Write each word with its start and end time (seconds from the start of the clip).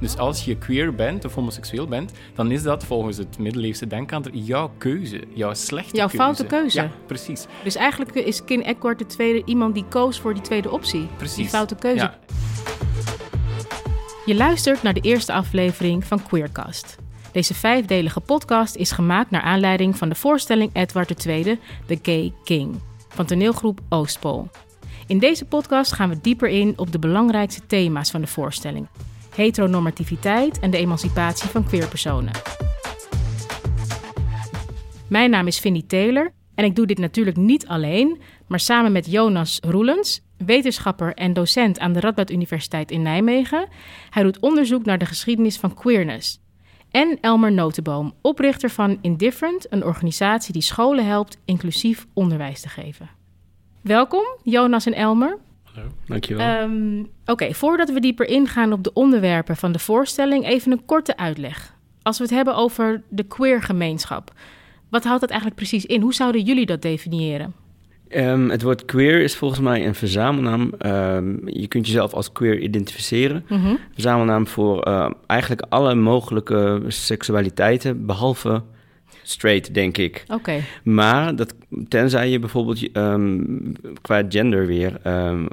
Dus 0.00 0.16
als 0.16 0.44
je 0.44 0.56
queer 0.56 0.94
bent 0.94 1.24
of 1.24 1.34
homoseksueel 1.34 1.86
bent, 1.86 2.12
dan 2.34 2.50
is 2.50 2.62
dat 2.62 2.84
volgens 2.84 3.16
het 3.16 3.38
middeleeuwse 3.38 3.86
denkader 3.86 4.34
jouw 4.34 4.70
keuze, 4.78 5.20
jouw 5.34 5.54
slechte 5.54 5.96
Jouw 5.96 6.06
keuze. 6.08 6.22
foute 6.22 6.44
keuze. 6.46 6.80
Ja, 6.80 6.90
precies. 7.06 7.46
Dus 7.64 7.74
eigenlijk 7.74 8.14
is 8.14 8.44
King 8.44 8.66
Edward 8.66 9.18
II 9.18 9.42
iemand 9.44 9.74
die 9.74 9.84
koos 9.88 10.20
voor 10.20 10.34
die 10.34 10.42
tweede 10.42 10.70
optie. 10.70 11.06
precies. 11.16 11.36
Die 11.36 11.48
foute 11.48 11.74
keuze. 11.74 11.96
Ja. 12.04 12.18
Je 14.26 14.34
luistert 14.34 14.82
naar 14.82 14.94
de 14.94 15.00
eerste 15.00 15.32
aflevering 15.32 16.04
van 16.04 16.22
Queercast. 16.22 16.96
Deze 17.32 17.54
vijfdelige 17.54 18.20
podcast 18.20 18.74
is 18.76 18.90
gemaakt 18.90 19.30
naar 19.30 19.40
aanleiding 19.42 19.96
van 19.96 20.08
de 20.08 20.14
voorstelling 20.14 20.70
Edward 20.72 21.26
II, 21.26 21.58
The 21.86 21.98
Gay 22.02 22.32
King, 22.44 22.80
van 23.08 23.26
toneelgroep 23.26 23.80
Oostpol. 23.88 24.48
In 25.06 25.18
deze 25.18 25.44
podcast 25.44 25.92
gaan 25.92 26.08
we 26.08 26.18
dieper 26.20 26.48
in 26.48 26.72
op 26.76 26.92
de 26.92 26.98
belangrijkste 26.98 27.60
thema's 27.66 28.10
van 28.10 28.20
de 28.20 28.26
voorstelling: 28.26 28.86
heteronormativiteit 29.36 30.58
en 30.58 30.70
de 30.70 30.76
emancipatie 30.76 31.48
van 31.48 31.64
queerpersonen. 31.64 32.32
Mijn 35.08 35.30
naam 35.30 35.46
is 35.46 35.58
Vinnie 35.58 35.86
Taylor 35.86 36.32
en 36.54 36.64
ik 36.64 36.76
doe 36.76 36.86
dit 36.86 36.98
natuurlijk 36.98 37.36
niet 37.36 37.66
alleen, 37.66 38.20
maar 38.46 38.60
samen 38.60 38.92
met 38.92 39.10
Jonas 39.10 39.58
Roelens, 39.60 40.20
wetenschapper 40.36 41.14
en 41.14 41.32
docent 41.32 41.78
aan 41.78 41.92
de 41.92 42.00
Radboud 42.00 42.30
Universiteit 42.30 42.90
in 42.90 43.02
Nijmegen. 43.02 43.68
Hij 44.10 44.22
doet 44.22 44.40
onderzoek 44.40 44.84
naar 44.84 44.98
de 44.98 45.06
geschiedenis 45.06 45.56
van 45.56 45.74
queerness. 45.74 46.40
En 46.90 47.18
Elmer 47.20 47.52
Notenboom, 47.52 48.14
oprichter 48.22 48.70
van 48.70 48.98
Indifferent, 49.00 49.72
een 49.72 49.84
organisatie 49.84 50.52
die 50.52 50.62
scholen 50.62 51.06
helpt 51.06 51.38
inclusief 51.44 52.06
onderwijs 52.14 52.60
te 52.60 52.68
geven. 52.68 53.10
Welkom, 53.80 54.24
Jonas 54.42 54.86
en 54.86 54.94
Elmer. 54.94 55.38
Dankjewel. 56.06 56.46
Ehm, 56.46 57.02
Oké, 57.26 57.54
voordat 57.54 57.90
we 57.90 58.00
dieper 58.00 58.28
ingaan 58.28 58.72
op 58.72 58.84
de 58.84 58.92
onderwerpen 58.92 59.56
van 59.56 59.72
de 59.72 59.78
voorstelling, 59.78 60.46
even 60.46 60.72
een 60.72 60.84
korte 60.84 61.16
uitleg. 61.16 61.74
Als 62.02 62.18
we 62.18 62.24
het 62.24 62.32
hebben 62.32 62.56
over 62.56 63.02
de 63.08 63.22
queer 63.22 63.62
gemeenschap, 63.62 64.32
wat 64.88 65.04
houdt 65.04 65.20
dat 65.20 65.30
eigenlijk 65.30 65.60
precies 65.60 65.86
in? 65.86 66.00
Hoe 66.00 66.14
zouden 66.14 66.42
jullie 66.42 66.66
dat 66.66 66.82
definiëren? 66.82 67.54
Ehm, 68.08 68.48
het 68.48 68.62
woord 68.62 68.84
queer 68.84 69.20
is 69.20 69.36
volgens 69.36 69.60
mij 69.60 69.86
een 69.86 69.94
verzamelnaam. 69.94 70.72
Ehm, 70.78 71.48
je 71.48 71.66
kunt 71.66 71.86
jezelf 71.86 72.12
als 72.12 72.32
queer 72.32 72.58
identificeren. 72.58 73.44
Mhm. 73.48 73.74
Verzamelnaam 73.92 74.46
voor 74.46 74.82
eh, 74.82 75.10
eigenlijk 75.26 75.62
alle 75.68 75.94
mogelijke 75.94 76.82
seksualiteiten, 76.86 78.06
behalve 78.06 78.62
straight, 79.28 79.74
denk 79.74 79.98
ik. 79.98 80.24
Oké, 80.28 80.60
Maar 80.82 81.36
dat, 81.36 81.54
tenzij 81.88 82.30
je 82.30 82.38
bijvoorbeeld 82.38 82.92
ehm, 82.92 83.42
qua 84.02 84.22
gender 84.28 84.66
weer 84.66 84.98
ehm, 85.02 85.46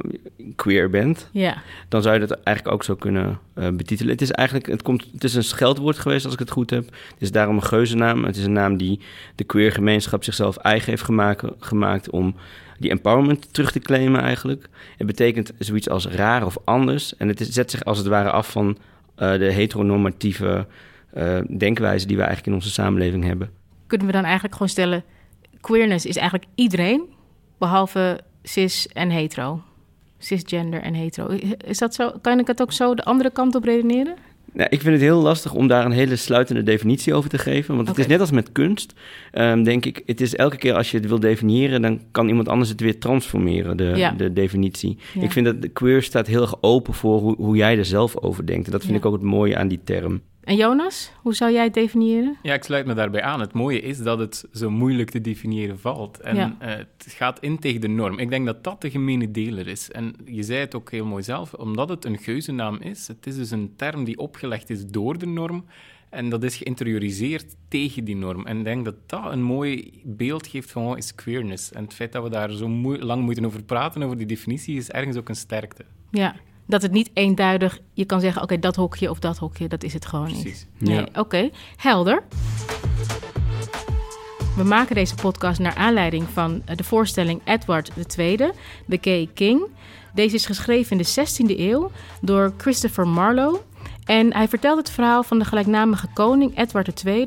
queer 0.56 0.90
bent, 0.90 1.30
ja. 1.32 1.62
dan 1.90 2.02
zou 2.02 2.14
je 2.14 2.20
dat 2.20 2.40
eigenlijk 2.44 2.76
ook 2.76 2.84
zo 2.84 2.96
kunnen 2.96 3.40
eh, 3.54 3.70
betitelen. 3.70 4.12
Het 4.12 4.22
is 4.22 4.32
eigenlijk, 4.32 4.68
het, 4.68 4.82
komt, 4.82 5.08
het 5.14 5.24
is 5.24 5.36
een 5.36 5.44
scheldwoord 5.44 6.00
geweest 6.00 6.26
als 6.26 6.34
ik 6.34 6.40
het 6.40 6.52
goed 6.52 6.70
heb. 6.70 6.86
Het 6.86 7.22
is 7.22 7.32
daarom 7.32 7.56
een 7.56 7.64
geuzennaam. 7.64 8.24
Het 8.24 8.38
is 8.38 8.46
een 8.46 8.54
naam 8.54 8.78
die 8.78 9.00
de 9.36 9.44
queer 9.44 9.72
gemeenschap 9.72 10.24
zichzelf 10.24 10.58
eigen 10.58 10.90
heeft 10.90 11.04
gemaakt, 11.04 11.44
gemaakt 11.60 12.10
om 12.10 12.36
die 12.80 12.92
empowerment 12.92 13.54
terug 13.54 13.72
te 13.72 13.80
claimen 13.80 14.22
eigenlijk. 14.22 14.70
Het 14.98 15.08
betekent 15.08 15.52
zoiets 15.58 15.90
als 15.90 16.08
raar 16.08 16.46
of 16.46 16.58
anders. 16.64 17.16
En 17.18 17.28
het 17.28 17.40
is, 17.40 17.50
zet 17.50 17.72
zich 17.72 17.84
als 17.84 17.98
het 17.98 18.08
ware 18.08 18.32
af 18.32 18.52
van 18.52 18.78
eh, 19.16 19.38
de 19.38 19.52
heteronormatieve 19.52 20.68
eh, 21.14 21.40
denkwijze 21.58 22.08
die 22.08 22.16
we 22.16 22.24
eigenlijk 22.24 22.52
in 22.52 22.62
onze 22.62 22.72
samenleving 22.72 23.24
hebben. 23.24 23.50
Kunnen 23.94 24.12
we 24.12 24.18
dan 24.18 24.24
eigenlijk 24.24 24.54
gewoon 24.54 24.70
stellen, 24.72 25.04
queerness 25.62 26.06
is 26.06 26.16
eigenlijk 26.16 26.50
iedereen, 26.56 27.02
behalve 27.58 28.20
cis 28.44 28.88
en 28.88 29.10
hetero? 29.10 29.62
Cisgender 30.18 30.82
en 30.82 30.94
hetero. 30.94 31.38
Is 31.66 31.78
dat 31.78 31.94
zo? 31.94 32.12
Kan 32.22 32.40
ik 32.40 32.48
het 32.48 32.62
ook 32.62 32.72
zo 32.72 32.96
de 32.96 33.04
andere 33.04 33.32
kant 33.32 33.56
op 33.56 33.64
redeneren? 33.64 34.16
Nou, 34.54 34.68
ik 34.70 34.82
vind 34.82 34.94
het 34.94 35.02
heel 35.02 35.22
lastig 35.22 35.54
om 35.54 35.68
daar 35.68 35.86
een 35.86 35.92
hele 35.92 36.16
sluitende 36.16 36.64
definitie 36.64 37.14
over 37.14 37.30
te 37.30 37.38
geven. 37.38 37.76
Want 37.76 37.88
het 37.88 37.98
is 37.98 38.08
net 38.08 38.20
als 38.20 38.32
met 38.32 38.52
kunst, 38.52 38.94
ehm, 39.32 39.64
denk 39.64 39.86
ik. 39.86 40.04
Het 40.06 40.22
is 40.22 40.36
elke 40.36 40.58
keer 40.58 40.74
als 40.74 40.92
je 40.92 40.98
het 40.98 41.08
wil 41.08 41.20
definiëren, 41.20 41.82
dan 41.82 42.02
kan 42.12 42.28
iemand 42.28 42.48
anders 42.48 42.70
het 42.70 42.80
weer 42.82 43.00
transformeren, 43.00 43.78
de, 43.78 43.84
Ja. 43.96 44.12
de 44.12 44.34
definitie. 44.34 44.98
Ja. 45.14 45.22
Ik 45.22 45.32
vind 45.32 45.46
dat 45.46 45.62
de 45.62 45.68
queer 45.70 46.02
staat 46.04 46.28
heel 46.28 46.42
erg 46.42 46.56
open 46.62 46.94
voor 46.94 47.20
hoe, 47.20 47.36
hoe 47.36 47.56
jij 47.56 47.78
er 47.78 47.86
zelf 47.86 48.18
over 48.18 48.46
denkt. 48.46 48.66
En 48.66 48.72
dat 48.72 48.82
vind 48.82 48.94
Ja. 48.94 49.00
ik 49.00 49.06
ook 49.06 49.14
het 49.14 49.22
mooie 49.22 49.58
aan 49.58 49.68
die 49.68 49.80
term. 49.84 50.22
En 50.44 50.56
Jonas, 50.56 51.12
hoe 51.22 51.34
zou 51.36 51.52
jij 51.52 51.64
het 51.64 51.74
definiëren? 51.74 52.38
Ja, 52.42 52.54
ik 52.54 52.64
sluit 52.64 52.86
me 52.86 52.94
daarbij 52.94 53.22
aan. 53.22 53.40
Het 53.40 53.54
mooie 53.54 53.80
is 53.82 53.98
dat 53.98 54.20
het 54.20 54.46
zo 54.54 54.70
moeilijk 54.70 55.10
te 55.10 55.22
definiëren 55.22 55.80
valt. 55.80 56.20
En 56.20 56.36
Ja. 56.36 56.56
eh, 56.60 56.70
het 56.70 57.06
gaat 57.08 57.40
in 57.40 57.60
tegen 57.60 57.82
de 57.82 57.88
norm. 57.88 58.20
Ik 58.20 58.30
denk 58.30 58.46
dat 58.46 58.64
dat 58.64 58.82
de 58.82 58.90
gemene 58.90 59.32
deler 59.32 59.68
is. 59.68 59.92
En 59.92 60.14
je 60.26 60.44
zei 60.44 60.60
het 60.60 60.76
ook 60.76 60.92
heel 60.92 61.06
mooi 61.06 61.24
zelf, 61.24 61.54
omdat 61.54 61.90
het 61.90 62.06
een 62.06 62.18
geuzennaam 62.18 62.78
is. 62.82 63.08
Het 63.08 63.28
is 63.28 63.36
dus 63.36 63.52
een 63.52 63.74
term 63.76 64.04
die 64.04 64.18
opgelegd 64.18 64.70
is 64.70 64.86
door 64.86 65.18
de 65.18 65.26
norm. 65.26 65.66
En 66.10 66.30
dat 66.30 66.44
is 66.44 66.56
geïnterioriseerd 66.56 67.56
tegen 67.68 68.04
die 68.04 68.16
norm. 68.16 68.46
En 68.46 68.58
ik 68.58 68.64
denk 68.64 68.86
dat 68.86 68.96
dat 69.06 69.32
een 69.32 69.42
mooi 69.44 70.02
beeld 70.04 70.48
geeft 70.48 70.72
van 70.72 70.86
wat 70.86 70.98
is 70.98 71.16
queerness. 71.16 71.72
En 71.72 71.84
het 71.84 71.94
feit 71.94 72.12
dat 72.12 72.24
we 72.24 72.30
daar 72.30 72.52
zo 72.52 72.70
lang 72.98 73.24
moeten 73.24 73.46
over 73.46 73.64
praten, 73.64 74.04
over 74.04 74.18
die 74.18 74.28
definitie, 74.28 74.78
is 74.78 74.90
ergens 74.92 75.18
ook 75.18 75.30
een 75.30 75.36
sterkte. 75.36 75.86
Ja, 76.12 76.36
dat 76.68 76.82
het 76.82 76.92
niet 76.92 77.10
eenduidig, 77.14 77.80
je 77.94 78.06
kan 78.06 78.20
zeggen, 78.20 78.42
oké, 78.42 78.60
dat 78.60 78.76
hokje 78.76 79.10
of 79.10 79.20
dat 79.20 79.38
hokje, 79.38 79.68
dat 79.68 79.84
is 79.84 79.94
het 79.94 80.06
gewoon 80.06 80.28
niet. 80.28 80.42
Precies. 80.42 80.66
Nee, 80.78 80.96
Ja. 80.96 81.08
oké. 81.16 81.50
Helder. 81.76 82.24
We 84.56 84.64
maken 84.64 84.96
deze 84.96 85.16
podcast 85.16 85.60
naar 85.60 85.76
aanleiding 85.76 86.26
van 86.34 86.62
eh, 86.66 86.76
de 86.76 86.84
voorstelling 86.84 87.42
Edward 87.46 87.92
II, 88.18 88.36
The 88.90 88.98
Gay 89.02 89.30
King. 89.34 89.62
Deze 90.14 90.36
is 90.36 90.46
geschreven 90.46 90.92
in 90.92 90.98
de 90.98 91.26
16e 91.54 91.60
eeuw 91.60 91.92
door 92.22 92.54
Christopher 92.58 93.08
Marlowe. 93.08 93.60
En 94.06 94.34
hij 94.34 94.48
vertelt 94.48 94.78
het 94.78 94.90
verhaal 94.90 95.24
van 95.24 95.40
de 95.40 95.46
gelijknamige 95.46 96.08
koning 96.14 96.58
Edward 96.60 97.04
II. 97.06 97.26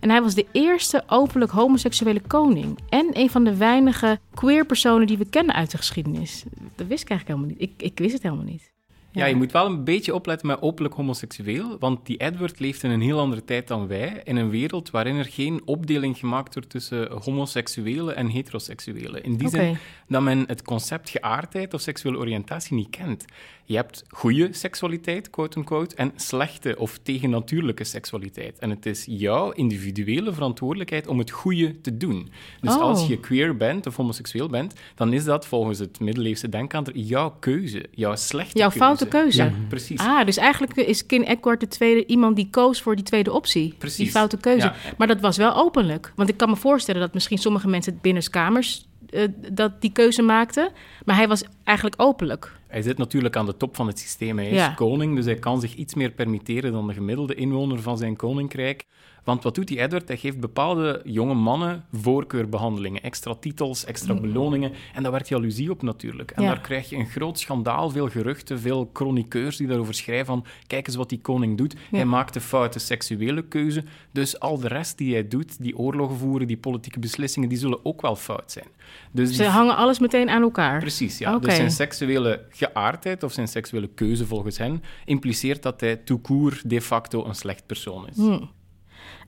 En 0.00 0.10
hij 0.10 0.22
was 0.22 0.34
de 0.34 0.46
eerste 0.52 1.02
openlijk 1.06 1.52
homoseksuele 1.52 2.20
koning. 2.26 2.78
En 2.88 3.06
een 3.12 3.30
van 3.30 3.44
de 3.44 3.56
weinige 3.56 4.18
queer 4.34 4.66
personen 4.66 5.06
die 5.06 5.18
we 5.18 5.24
kennen 5.28 5.54
uit 5.54 5.70
de 5.70 5.76
geschiedenis. 5.76 6.44
Dat 6.74 6.86
wist 6.86 7.02
ik 7.02 7.10
eigenlijk 7.10 7.26
helemaal 7.40 7.48
niet. 7.48 7.70
Ik, 7.78 7.86
ik 7.92 7.98
wist 7.98 8.12
het 8.12 8.22
helemaal 8.22 8.44
niet. 8.44 8.74
Ja. 9.16 9.26
je 9.26 9.36
moet 9.36 9.52
wel 9.52 9.66
een 9.66 9.84
beetje 9.84 10.14
opletten 10.14 10.46
met 10.46 10.62
openlijk 10.62 10.94
homoseksueel, 10.94 11.76
want 11.78 12.06
die 12.06 12.16
Edward 12.16 12.58
leeft 12.58 12.82
in 12.82 12.90
een 12.90 13.00
heel 13.00 13.18
andere 13.18 13.44
tijd 13.44 13.68
dan 13.68 13.86
wij, 13.86 14.20
in 14.24 14.36
een 14.36 14.50
wereld 14.50 14.90
waarin 14.90 15.16
er 15.16 15.24
geen 15.24 15.60
opdeling 15.64 16.18
gemaakt 16.18 16.54
wordt 16.54 16.70
tussen 16.70 17.12
homoseksuelen 17.24 18.16
en 18.16 18.26
heteroseksuelen. 18.28 19.22
In 19.24 19.36
die 19.36 19.48
zin 19.48 19.76
dat 20.08 20.22
men 20.22 20.44
het 20.46 20.62
concept 20.62 21.10
geaardheid 21.10 21.74
of 21.74 21.80
seksuele 21.80 22.18
oriëntatie 22.18 22.76
niet 22.76 22.90
kent. 22.90 23.24
Je 23.64 23.76
hebt 23.76 24.04
goede 24.08 24.48
seksualiteit, 24.52 25.30
quote-unquote, 25.30 25.96
en 25.96 26.12
slechte 26.16 26.74
of 26.78 26.98
tegennatuurlijke 27.02 27.84
seksualiteit. 27.84 28.58
En 28.58 28.70
het 28.70 28.86
is 28.86 29.04
jouw 29.08 29.50
individuele 29.50 30.32
verantwoordelijkheid 30.32 31.06
om 31.06 31.18
het 31.18 31.30
goede 31.30 31.80
te 31.80 31.96
doen. 31.96 32.30
Dus 32.60 32.74
Oh. 32.74 32.80
als 32.80 33.06
je 33.06 33.20
queer 33.20 33.56
bent 33.56 33.86
of 33.86 33.96
homoseksueel 33.96 34.48
bent, 34.48 34.74
dan 34.94 35.12
is 35.12 35.24
dat 35.24 35.46
volgens 35.46 35.78
het 35.78 36.00
middeleeuwse 36.00 36.48
denkader 36.48 36.96
jouw 36.96 37.36
keuze, 37.40 37.84
jouw 37.90 38.16
slechte 38.16 38.58
Jouw 38.58 38.68
keuze. 38.68 38.84
Keuze. 39.08 39.42
Ja, 39.42 39.52
precies. 39.68 40.00
Ah, 40.00 40.26
dus 40.26 40.36
eigenlijk 40.36 40.74
is 40.76 41.06
King 41.06 41.28
Edward 41.28 41.80
II 41.80 42.04
iemand 42.06 42.36
die 42.36 42.48
koos 42.50 42.82
voor 42.82 42.94
die 42.96 43.04
tweede 43.04 43.32
optie. 43.32 43.74
Precies. 43.78 43.96
Die 43.96 44.10
foute 44.10 44.36
keuze. 44.36 44.66
Ja. 44.66 44.74
Maar 44.98 45.06
dat 45.06 45.20
was 45.20 45.36
wel 45.36 45.54
openlijk. 45.56 46.12
Want 46.16 46.28
ik 46.28 46.36
kan 46.36 46.48
me 46.50 46.56
voorstellen 46.56 47.00
dat 47.00 47.14
misschien 47.14 47.38
sommige 47.38 47.68
mensen 47.68 47.98
binnenskamers 48.02 48.86
eh 49.10 49.28
dat 49.52 49.80
die 49.80 49.92
keuze 49.92 50.22
maakten. 50.22 50.70
Maar 51.04 51.16
hij 51.16 51.28
was 51.28 51.44
eigenlijk 51.64 52.02
openlijk. 52.02 52.52
Hij 52.66 52.82
zit 52.82 52.98
natuurlijk 52.98 53.36
aan 53.36 53.46
de 53.46 53.56
top 53.56 53.76
van 53.76 53.86
het 53.86 53.98
systeem. 53.98 54.36
Hij 54.38 54.48
is 54.48 54.56
Ja. 54.56 54.68
koning, 54.74 55.16
dus 55.16 55.24
hij 55.24 55.34
kan 55.34 55.60
zich 55.60 55.74
iets 55.74 55.94
meer 55.94 56.10
permitteren 56.10 56.72
dan 56.72 56.86
de 56.86 56.92
gemiddelde 56.92 57.34
inwoner 57.34 57.82
van 57.82 57.98
zijn 57.98 58.16
koninkrijk. 58.16 58.84
Want 59.26 59.42
wat 59.42 59.54
doet 59.54 59.68
die 59.68 59.80
Edward? 59.80 60.08
Hij 60.08 60.16
geeft 60.16 60.40
bepaalde 60.40 61.00
jonge 61.04 61.34
mannen 61.34 61.84
voorkeurbehandelingen. 61.92 63.02
Extra 63.02 63.34
titels, 63.34 63.84
extra 63.84 64.14
beloningen. 64.14 64.72
En 64.94 65.02
daar 65.02 65.12
werd 65.12 65.28
jaloezie 65.28 65.70
op 65.70 65.82
natuurlijk. 65.82 66.30
En 66.30 66.42
Ja. 66.42 66.48
daar 66.48 66.60
krijg 66.60 66.88
je 66.88 66.96
een 66.96 67.06
groot 67.06 67.38
schandaal, 67.38 67.90
veel 67.90 68.08
geruchten, 68.08 68.60
veel 68.60 68.90
chroniqueurs 68.92 69.56
die 69.56 69.66
daarover 69.66 69.94
schrijven 69.94 70.26
van 70.26 70.44
kijk 70.66 70.86
eens 70.86 70.96
wat 70.96 71.08
die 71.08 71.20
koning 71.20 71.56
doet. 71.58 71.74
Hij 71.90 72.04
maakt 72.04 72.34
een 72.34 72.40
foute 72.40 72.78
seksuele 72.78 73.42
keuze. 73.42 73.84
Dus 74.12 74.40
al 74.40 74.58
de 74.58 74.68
rest 74.68 74.98
die 74.98 75.12
hij 75.12 75.28
doet, 75.28 75.62
die 75.62 75.76
oorlogen 75.78 76.16
voeren, 76.16 76.46
die 76.46 76.56
politieke 76.56 76.98
beslissingen, 76.98 77.48
die 77.48 77.58
zullen 77.58 77.84
ook 77.84 78.00
wel 78.02 78.16
fout 78.16 78.52
zijn. 78.52 78.66
Dus 79.12 79.30
Ze 79.30 79.42
die 79.42 79.50
hangen 79.50 79.76
alles 79.76 79.98
meteen 79.98 80.28
aan 80.30 80.42
elkaar. 80.42 80.78
Precies, 80.80 81.18
ja. 81.18 81.38
Dus 81.38 81.54
zijn 81.54 81.70
seksuele 81.70 82.44
geaardheid 82.50 83.22
of 83.22 83.32
zijn 83.32 83.48
seksuele 83.48 83.88
keuze 83.94 84.26
volgens 84.26 84.58
hen 84.58 84.82
impliceert 85.04 85.62
dat 85.62 85.80
hij 85.80 85.96
tout 85.96 86.22
court 86.22 86.70
de 86.70 86.80
facto 86.80 87.24
een 87.24 87.34
slecht 87.34 87.66
persoon 87.66 88.08
is. 88.08 88.16
Hm. 88.16 88.38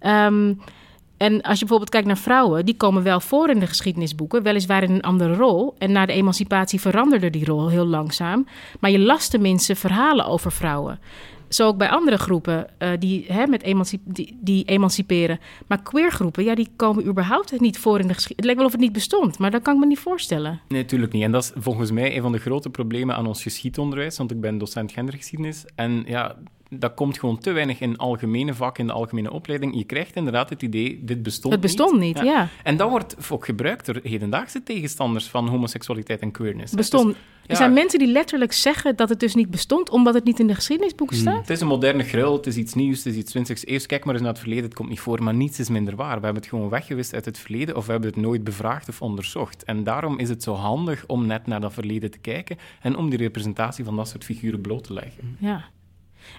Ehm, 0.01 0.53
en 1.19 1.43
als 1.43 1.53
je 1.53 1.59
bijvoorbeeld 1.59 1.91
kijkt 1.91 2.07
naar 2.07 2.19
vrouwen, 2.19 2.65
die 2.65 2.77
komen 2.77 3.03
wel 3.03 3.21
voor 3.21 3.51
in 3.51 3.59
de 3.59 3.67
geschiedenisboeken, 3.67 4.43
weliswaar 4.43 4.83
in 4.83 4.91
een 4.91 5.03
andere 5.03 5.35
rol. 5.35 5.75
En 5.79 5.93
na 5.93 6.07
de 6.07 6.13
emancipatie 6.13 6.81
veranderde 6.81 7.31
die 7.31 7.45
rol 7.45 7.69
heel 7.69 7.87
langzaam. 7.87 8.47
Maar 8.81 8.91
je 8.91 8.99
las 8.99 9.29
tenminste 9.29 9.75
verhalen 9.75 10.27
over 10.27 10.53
vrouwen. 10.53 11.01
Zo 11.49 11.67
ook 11.67 11.77
bij 11.77 11.89
andere 11.89 12.19
groepen 12.19 12.67
eh, 12.79 12.91
die, 12.99 13.25
hè, 13.29 13.47
met 13.47 13.95
die 14.41 14.65
emanciperen. 14.65 15.41
Maar 15.67 15.83
queergroepen, 15.83 16.45
ja, 16.45 16.55
die 16.55 16.69
komen 16.77 17.07
überhaupt 17.07 17.61
niet 17.61 17.79
voor 17.79 18.01
in 18.01 18.07
de 18.07 18.15
geschiedenis. 18.15 18.37
Het 18.37 18.45
lijkt 18.45 18.59
wel 18.59 18.67
of 18.67 18.73
het 18.73 18.81
niet 18.81 18.93
bestond, 18.93 19.39
maar 19.39 19.51
dat 19.51 19.63
kan 19.63 19.75
ik 19.75 19.81
me 19.81 19.87
niet 19.87 19.99
voorstellen. 19.99 20.61
Nee, 20.69 20.83
natuurlijk 20.83 21.13
niet. 21.13 21.23
En 21.23 21.33
dat 21.33 21.43
is 21.43 21.53
volgens 21.55 21.91
mij 21.91 22.17
een 22.17 22.23
van 22.23 22.33
de 22.33 22.39
grote 22.39 22.71
problemen 22.71 23.17
aan 23.17 23.27
ons 23.27 23.43
geschiedonderwijs, 23.43 24.19
want 24.19 24.31
ik 24.31 24.41
ben 24.41 24.59
docent 24.59 24.93
gendergeschiedenis. 24.93 25.65
En 25.75 26.05
ja, 26.07 26.37
dat 26.71 26.95
komt 26.95 27.19
gewoon 27.19 27.39
te 27.39 27.53
weinig 27.53 27.81
in 27.81 27.97
algemene 27.97 28.55
vakken, 28.55 28.81
in 28.81 28.87
de 28.87 28.93
algemene 28.93 29.31
opleiding. 29.33 29.77
Je 29.77 29.85
krijgt 29.85 30.17
inderdaad 30.17 30.51
het 30.51 30.63
idee, 30.63 31.05
dit 31.05 31.23
bestond 31.23 31.53
Het 31.53 31.63
bestond 31.63 31.99
niet, 31.99 32.19
ja. 32.19 32.49
En 32.63 32.77
dat 32.77 32.91
wordt 32.91 33.17
ook 33.31 33.45
gebruikt 33.45 33.87
door 33.87 34.01
hedendaagse 34.03 34.63
tegenstanders 34.63 35.27
van 35.27 35.49
homoseksualiteit 35.49 36.21
en 36.21 36.31
queerness. 36.31 36.75
Bestond. 36.75 37.07
Dus, 37.07 37.17
Er 37.47 37.57
zijn 37.57 37.73
mensen 37.73 37.99
die 37.99 38.09
letterlijk 38.09 38.53
zeggen 38.53 38.97
dat 38.97 39.09
het 39.09 39.21
dus 39.21 39.35
niet 39.35 39.51
bestond, 39.51 39.91
omdat 39.91 40.15
het 40.15 40.25
niet 40.25 40.41
in 40.41 40.47
de 40.47 40.55
geschiedenisboeken 40.55 41.17
staat. 41.17 41.41
het 41.41 41.51
is 41.51 41.61
een 41.61 41.67
moderne 41.67 42.03
gril, 42.03 42.33
het 42.33 42.47
is 42.47 42.57
iets 42.57 42.75
nieuws, 42.75 42.97
het 42.97 43.07
is 43.07 43.17
iets 43.17 43.31
20 43.31 43.65
eeuws. 43.65 43.87
Kijk 43.87 44.05
maar 44.05 44.15
eens 44.15 44.23
naar 44.23 44.33
het 44.33 44.41
verleden, 44.41 44.65
het 44.65 44.75
komt 44.75 44.89
niet 44.89 45.01
voor, 45.01 45.23
maar 45.23 45.35
niets 45.35 45.59
is 45.59 45.69
minder 45.69 45.97
waar. 45.97 46.19
We 46.19 46.25
hebben 46.25 46.43
het 46.43 46.51
gewoon 46.51 46.69
weggewist 46.69 47.15
uit 47.15 47.25
het 47.25 47.39
verleden 47.39 47.77
of 47.77 47.87
we 47.87 47.93
hebben 47.93 48.11
het 48.11 48.21
nooit 48.21 48.45
bevraagd 48.45 48.89
of 48.89 49.03
onderzocht. 49.03 49.65
En 49.65 49.85
daarom 49.85 50.19
is 50.19 50.29
het 50.29 50.43
zo 50.43 50.55
handig 50.55 51.05
om 51.07 51.27
net 51.27 51.47
naar 51.47 51.61
dat 51.61 51.73
verleden 51.73 52.11
te 52.11 52.19
kijken 52.19 52.57
en 52.81 52.97
om 52.97 53.09
die 53.09 53.19
representatie 53.19 53.85
van 53.85 53.97
dat 53.97 54.09
soort 54.09 54.25
figuren 54.25 54.61
bloot 54.61 54.85
te 54.85 54.93
leggen. 54.93 55.37
Ja. 55.39 55.65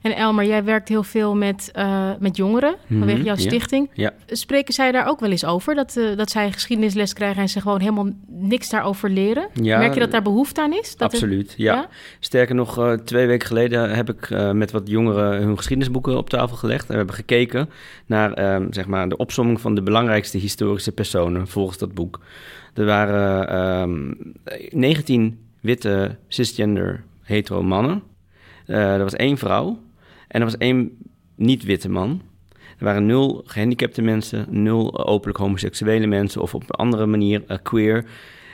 En 0.02 0.16
Elmer, 0.16 0.46
jij 0.46 0.64
werkt 0.64 0.90
heel 0.90 1.04
veel 1.04 1.36
met, 1.36 1.70
eh, 1.74 2.12
met 2.20 2.38
jongeren 2.38 2.76
vanwege 2.88 3.18
Mhm, 3.18 3.26
jouw 3.26 3.36
ja. 3.36 3.42
stichting. 3.42 3.90
Ja. 3.94 4.14
Spreken 4.28 4.74
zij 4.74 4.92
daar 4.92 5.08
ook 5.08 5.20
wel 5.20 5.32
eens 5.32 5.46
over? 5.46 5.76
Dat, 5.76 5.98
eh, 5.98 6.18
dat 6.18 6.30
zij 6.30 6.52
geschiedenisles 6.52 7.14
krijgen 7.14 7.42
en 7.42 7.50
ze 7.50 7.62
gewoon 7.62 7.80
helemaal 7.80 8.10
niks 8.28 8.70
daarover 8.70 9.10
leren? 9.10 9.48
Ja, 9.54 9.78
Merk 9.80 9.94
je 9.94 10.00
dat 10.00 10.12
daar 10.12 10.22
behoefte 10.22 10.62
aan 10.62 10.74
is? 10.74 10.96
Dat 10.96 11.14
Absoluut, 11.14 11.54
ja. 11.58 11.74
Ja? 11.74 11.88
Sterker 12.20 12.56
nog, 12.56 12.78
eh, 12.78 12.94
twee 12.94 13.28
weken 13.28 13.48
geleden 13.48 13.90
heb 13.96 14.10
ik 14.10 14.30
met 14.54 14.72
wat 14.72 14.88
jongeren 14.88 15.42
hun 15.42 15.58
geschiedenisboeken 15.58 16.18
op 16.18 16.30
tafel 16.30 16.56
gelegd. 16.58 16.82
En 16.84 16.92
we 16.92 16.96
hebben 16.98 17.16
gekeken 17.16 17.70
naar 18.06 18.34
ehm, 18.34 18.68
zeg 18.70 18.88
maar 18.88 19.10
de 19.10 19.18
opsomming 19.18 19.62
van 19.62 19.76
de 19.76 19.82
belangrijkste 19.82 20.38
historische 20.38 20.92
personen 20.92 21.48
volgens 21.48 21.78
dat 21.78 21.94
boek. 21.94 22.20
Er 22.74 22.86
waren 22.86 23.48
ehm 23.50 24.14
19 24.70 25.40
witte 25.62 26.18
cisgender 26.28 27.04
hetero 27.24 27.64
mannen. 27.64 28.02
Eh, 28.70 28.94
er 28.94 29.04
was 29.04 29.16
één 29.16 29.38
vrouw 29.38 29.80
en 30.28 30.40
er 30.40 30.46
was 30.46 30.58
één 30.58 30.98
niet-witte 31.36 31.90
man. 31.90 32.22
Er 32.78 32.86
waren 32.86 33.06
nul 33.06 33.44
gehandicapte 33.46 34.02
mensen, 34.02 34.46
nul 34.50 35.08
openlijk 35.08 35.40
homoseksuele 35.40 36.08
mensen 36.08 36.42
of 36.42 36.54
op 36.54 36.62
een 36.62 36.70
andere 36.70 37.06
manier 37.06 37.44
eh, 37.48 37.58
queer. 37.64 38.06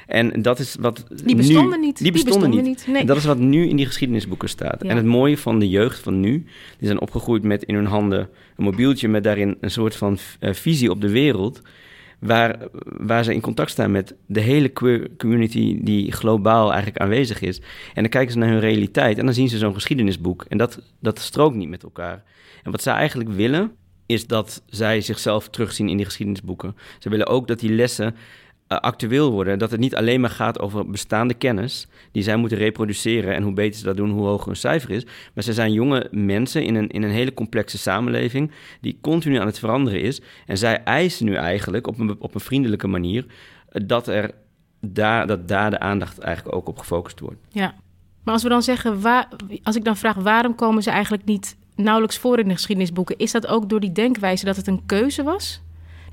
En 0.08 0.42
dat 0.42 0.60
is 0.60 0.76
wat. 0.80 1.06
Die 1.24 1.36
bestonden 1.36 1.80
nu, 1.80 1.86
niet. 1.86 1.98
Die 1.98 2.12
bestonden, 2.12 2.64
niet. 2.64 2.88
Nee. 2.88 3.06
Dat 3.06 3.18
is 3.18 3.26
wat 3.26 3.38
nu 3.38 3.68
in 3.68 3.76
die 3.76 3.86
geschiedenisboeken 3.86 4.50
staat. 4.50 4.84
Ja. 4.84 4.90
En 4.90 4.96
het 4.96 5.06
mooie 5.06 5.38
van 5.38 5.60
de 5.60 5.70
jeugd 5.70 6.00
van 6.00 6.20
nu, 6.20 6.46
die 6.78 6.88
zijn 6.88 7.02
opgegroeid 7.02 7.44
met 7.44 7.64
in 7.64 7.76
hun 7.76 7.86
handen 7.86 8.30
een 8.58 8.64
mobieltje 8.64 9.08
met 9.08 9.24
daarin 9.24 9.58
een 9.62 9.72
soort 9.72 9.96
van 9.96 10.18
eh, 10.40 10.54
visie 10.54 10.90
op 10.90 11.02
de 11.02 11.10
wereld. 11.10 11.62
Waar, 12.20 12.58
waar 12.84 13.24
ze 13.24 13.34
in 13.34 13.42
contact 13.42 13.72
staan 13.72 13.92
met 13.92 14.16
de 14.26 14.40
hele 14.40 14.70
queer 14.70 15.10
community 15.18 15.78
die 15.82 16.12
globaal 16.12 16.72
eigenlijk 16.72 17.02
aanwezig 17.02 17.42
is. 17.42 17.60
En 17.94 18.02
dan 18.02 18.10
kijken 18.10 18.32
ze 18.32 18.38
naar 18.38 18.50
hun 18.50 18.60
realiteit 18.60 19.18
en 19.18 19.26
dan 19.26 19.34
zien 19.34 19.50
ze 19.50 19.58
zo'n 19.58 19.74
geschiedenisboek. 19.74 20.46
En 20.48 20.58
dat, 20.58 20.82
dat 21.00 21.20
strookt 21.20 21.56
niet 21.56 21.70
met 21.70 21.84
elkaar. 21.84 22.24
En 22.64 22.72
wat 22.72 22.82
zij 22.82 22.94
eigenlijk 22.94 23.30
willen, 23.30 23.72
is 24.06 24.28
dat 24.28 24.64
zij 24.66 25.02
zichzelf 25.02 25.50
terugzien 25.50 25.90
in 25.90 25.98
die 25.98 26.06
geschiedenisboeken. 26.06 26.76
Ze 27.00 27.10
willen 27.10 27.28
ook 27.28 27.48
dat 27.48 27.60
die 27.60 27.72
lessen 27.72 28.16
actueel 28.68 29.32
worden. 29.32 29.60
Dat 29.60 29.72
het 29.72 29.80
niet 29.80 29.96
alleen 29.96 30.22
maar 30.22 30.30
gaat 30.30 30.60
over 30.60 30.90
bestaande 30.90 31.34
kennis 31.34 31.88
die 32.12 32.24
zij 32.24 32.36
moeten 32.36 32.58
reproduceren. 32.58 33.36
En 33.36 33.44
hoe 33.44 33.54
beter 33.54 33.80
ze 33.80 33.86
dat 33.86 33.98
doen, 33.98 34.10
hoe 34.10 34.26
hoger 34.26 34.48
hun 34.48 34.56
cijfer 34.56 34.90
is. 34.90 35.06
Maar 35.34 35.44
ze 35.44 35.54
zijn 35.54 35.74
jonge 35.74 36.08
mensen 36.12 36.64
in 36.64 36.76
een, 36.76 36.90
in 36.90 37.04
een 37.04 37.10
hele 37.10 37.34
complexe 37.34 37.78
samenleving 37.78 38.52
die 38.82 38.98
continu 39.02 39.38
aan 39.38 39.46
het 39.46 39.60
veranderen 39.60 40.02
is. 40.02 40.22
En 40.46 40.58
zij 40.58 40.84
eisen 40.84 41.26
nu 41.26 41.36
eigenlijk 41.36 41.88
op 41.88 42.00
een, 42.00 42.16
op 42.20 42.36
een 42.36 42.42
vriendelijke 42.42 42.88
manier 42.88 43.26
eh, 43.70 43.82
dat, 43.88 44.08
er 44.08 44.32
daar, 44.80 45.28
dat 45.28 45.48
daar 45.48 45.70
de 45.70 45.80
aandacht 45.80 46.20
eigenlijk 46.20 46.56
ook 46.56 46.68
op 46.68 46.78
gefocust 46.78 47.20
wordt. 47.20 47.40
Ja. 47.50 47.74
Maar 48.24 48.34
als 48.34 48.44
we 48.44 48.50
dan 48.50 48.64
zeggen, 48.64 49.02
waar, 49.02 49.30
als 49.64 49.76
ik 49.76 49.84
dan 49.84 49.98
vraag 49.98 50.16
waarom 50.16 50.56
komen 50.56 50.84
ze 50.84 50.90
eigenlijk 50.90 51.26
niet 51.26 51.58
nauwelijks 51.76 52.18
voor 52.18 52.40
in 52.40 52.48
de 52.48 52.54
geschiedenisboeken, 52.54 53.18
is 53.18 53.32
dat 53.32 53.48
ook 53.48 53.70
door 53.70 53.80
die 53.80 53.92
denkwijze 53.92 54.46
dat 54.46 54.56
het 54.56 54.68
een 54.68 54.86
keuze 54.86 55.24
was? 55.24 55.62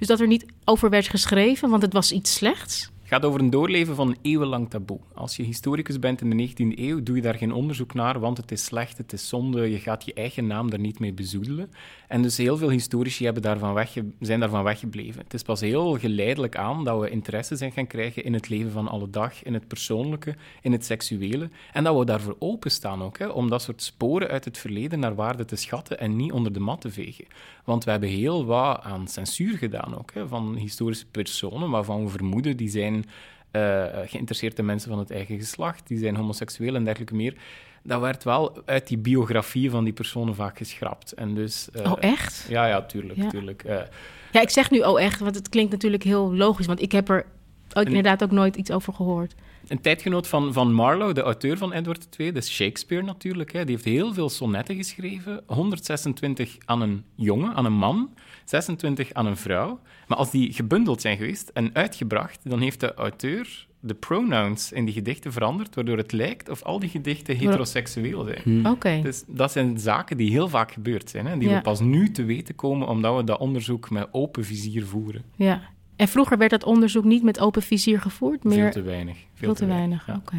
Dus 0.02 0.10
dat 0.10 0.20
er 0.20 0.26
niet 0.26 0.46
over 0.64 0.90
werd 0.90 1.08
geschreven, 1.08 1.70
want 1.70 1.82
het 1.82 1.92
was 1.92 2.12
iets 2.12 2.34
slechts? 2.34 2.90
Gaat 3.12 3.24
over 3.24 3.40
een 3.40 3.50
doorleven 3.50 3.94
van 3.94 4.08
een 4.08 4.16
eeuwenlang 4.22 4.70
taboe. 4.70 4.98
Als 5.14 5.36
je 5.36 5.42
historicus 5.42 5.98
bent 5.98 6.20
in 6.20 6.30
de 6.30 6.48
19e 6.48 6.78
eeuw, 6.78 7.02
doe 7.02 7.16
je 7.16 7.22
daar 7.22 7.34
geen 7.34 7.52
onderzoek 7.52 7.94
naar, 7.94 8.20
want 8.20 8.36
het 8.36 8.52
is 8.52 8.64
slecht, 8.64 8.98
het 8.98 9.12
is 9.12 9.28
zonde, 9.28 9.70
je 9.70 9.78
gaat 9.78 10.04
je 10.04 10.14
eigen 10.14 10.46
naam 10.46 10.70
daar 10.70 10.78
niet 10.78 10.98
mee 10.98 11.12
bezoedelen. 11.12 11.70
En 12.08 12.22
dus 12.22 12.36
heel 12.36 12.56
veel 12.56 12.70
historici 12.70 13.24
hebben 13.24 13.42
daarvan 13.42 13.74
wegge 13.74 14.04
zijn 14.20 14.40
daarvan 14.40 14.64
weggebleven. 14.64 15.22
Het 15.22 15.34
is 15.34 15.42
pas 15.42 15.60
heel 15.60 15.98
geleidelijk 15.98 16.56
aan 16.56 16.84
dat 16.84 17.00
we 17.00 17.10
interesse 17.10 17.56
zijn 17.56 17.72
gaan 17.72 17.86
krijgen 17.86 18.24
in 18.24 18.32
het 18.32 18.48
leven 18.48 18.70
van 18.70 18.88
alle 18.88 19.10
dag, 19.10 19.42
in 19.42 19.54
het 19.54 19.68
persoonlijke, 19.68 20.34
in 20.62 20.72
het 20.72 20.84
seksuele. 20.84 21.50
En 21.72 21.84
dat 21.84 21.98
we 21.98 22.04
daarvoor 22.04 22.36
openstaan 22.38 23.02
ook, 23.02 23.18
hè, 23.18 23.26
om 23.26 23.48
dat 23.48 23.62
soort 23.62 23.82
sporen 23.82 24.28
uit 24.28 24.44
het 24.44 24.58
verleden 24.58 24.98
naar 24.98 25.14
waarde 25.14 25.44
te 25.44 25.56
schatten 25.56 25.98
en 25.98 26.16
niet 26.16 26.32
onder 26.32 26.52
de 26.52 26.60
mat 26.60 26.80
te 26.80 26.90
vegen. 26.90 27.24
Want 27.64 27.84
we 27.84 27.90
hebben 27.90 28.08
heel 28.08 28.44
wat 28.44 28.80
aan 28.82 29.08
censuur 29.08 29.56
gedaan 29.58 29.98
ook, 29.98 30.12
hè, 30.14 30.28
van 30.28 30.54
historische 30.56 31.06
personen 31.06 31.70
waarvan 31.70 32.04
we 32.04 32.10
vermoeden 32.10 32.56
die 32.56 32.68
zijn 32.68 33.01
eh, 33.50 33.84
geïnteresseerd 34.06 34.58
in 34.58 34.64
mensen 34.64 34.90
van 34.90 34.98
het 34.98 35.10
eigen 35.10 35.38
geslacht, 35.38 35.86
die 35.86 35.98
zijn 35.98 36.16
homoseksueel 36.16 36.74
en 36.74 36.84
dergelijke 36.84 37.14
meer. 37.14 37.34
Dat 37.82 38.00
werd 38.00 38.24
wel 38.24 38.62
uit 38.64 38.88
die 38.88 38.98
biografieën 38.98 39.70
van 39.70 39.84
die 39.84 39.92
personen 39.92 40.34
vaak 40.34 40.56
geschrapt. 40.58 41.12
En 41.12 41.34
dus, 41.34 41.68
eh, 41.70 41.92
oh, 41.92 41.96
echt? 42.00 42.46
Ja, 42.48 42.66
ja, 42.66 42.82
tuurlijk. 42.82 43.18
Ja. 43.18 43.28
tuurlijk. 43.28 43.64
Eh, 43.64 43.80
Ja, 44.32 44.40
ik 44.40 44.50
zeg 44.50 44.70
nu 44.70 44.80
oh 44.80 45.00
echt, 45.00 45.20
want 45.20 45.34
het 45.34 45.48
klinkt 45.48 45.72
natuurlijk 45.72 46.02
heel 46.02 46.34
logisch, 46.34 46.66
want 46.66 46.82
ik 46.82 46.92
heb 46.92 47.08
er 47.08 47.24
ook 47.72 47.86
inderdaad 47.86 48.22
ook 48.22 48.30
nooit 48.30 48.56
iets 48.56 48.70
over 48.70 48.92
gehoord. 48.92 49.34
Een 49.72 49.80
tijdgenoot 49.80 50.26
van, 50.28 50.52
van 50.52 50.72
Marlowe, 50.72 51.12
de 51.14 51.22
auteur 51.22 51.58
van 51.58 51.72
Edward 51.72 52.08
II, 52.18 52.32
dat 52.32 52.42
is 52.42 52.50
Shakespeare 52.52 53.04
natuurlijk. 53.04 53.52
Hè. 53.52 53.64
Die 53.64 53.74
heeft 53.74 53.84
heel 53.84 54.14
veel 54.14 54.28
sonnetten 54.28 54.76
geschreven. 54.76 55.42
126 55.46 56.56
aan 56.64 56.80
een 56.82 57.04
jongen, 57.16 57.54
aan 57.54 57.64
een 57.64 57.72
man. 57.72 58.10
26 58.44 59.12
aan 59.12 59.26
een 59.26 59.36
vrouw. 59.36 59.80
Maar 60.06 60.18
als 60.18 60.30
die 60.30 60.52
gebundeld 60.52 61.00
zijn 61.00 61.16
geweest 61.16 61.48
en 61.48 61.70
uitgebracht, 61.74 62.40
dan 62.42 62.60
heeft 62.60 62.80
de 62.80 62.94
auteur 62.94 63.66
de 63.80 63.94
pronouns 63.94 64.72
in 64.72 64.84
die 64.84 64.94
gedichten 64.94 65.32
veranderd, 65.32 65.74
waardoor 65.74 65.96
het 65.96 66.12
lijkt 66.12 66.48
of 66.48 66.62
al 66.62 66.78
die 66.78 66.88
gedichten 66.88 67.36
heteroseksueel 67.36 68.24
zijn. 68.24 68.66
Oké. 68.66 69.00
Dus 69.02 69.24
dat 69.26 69.52
zijn 69.52 69.78
zaken 69.78 70.16
die 70.16 70.30
heel 70.30 70.48
vaak 70.48 70.72
gebeurd 70.72 71.10
zijn, 71.10 71.26
hè, 71.26 71.38
die 71.38 71.48
Ja. 71.48 71.54
we 71.56 71.60
pas 71.62 71.80
nu 71.80 72.10
te 72.10 72.24
weten 72.24 72.54
komen 72.54 72.88
omdat 72.88 73.16
we 73.16 73.24
dat 73.24 73.38
onderzoek 73.38 73.90
met 73.90 74.08
open 74.10 74.44
vizier 74.44 74.86
voeren. 74.86 75.22
Ja. 75.36 75.62
En 76.02 76.08
vroeger 76.08 76.38
werd 76.38 76.50
dat 76.50 76.64
onderzoek 76.64 77.04
niet 77.04 77.22
met 77.22 77.40
open 77.40 77.62
vizier 77.62 78.00
gevoerd, 78.00 78.44
meer 78.44 78.62
Veel 78.62 78.70
te 78.70 78.82
weinig. 78.82 79.16
veel 79.34 79.54
te 79.54 79.66
weinig. 79.66 80.06
ja. 80.06 80.14
Oké. 80.14 80.36